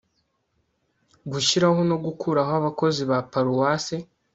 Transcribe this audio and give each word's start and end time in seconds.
gushyiraho 1.31 1.81
no 1.89 1.97
gukuraho 2.05 2.51
abakozi 2.59 3.01
ba 3.09 3.17
paruwase 3.31 3.95